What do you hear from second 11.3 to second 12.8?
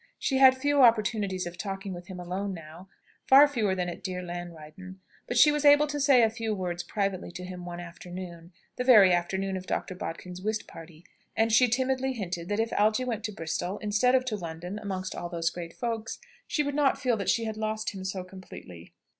and she timidly hinted that if